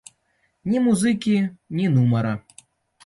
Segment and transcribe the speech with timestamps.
[0.69, 1.35] Ні музыкі,
[1.81, 2.33] ні нумара.